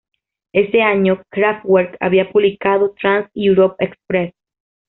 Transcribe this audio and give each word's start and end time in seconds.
Ese 0.51 0.81
año, 0.81 1.21
"Kraftwerk" 1.29 1.95
había 1.99 2.31
publicado 2.31 2.95
"Trans-Europe 2.99 3.75
Express". 3.85 4.33